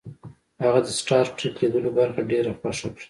[0.63, 2.99] هغه د سټار ټریک لیدلو برخه ډیره خوښه کړه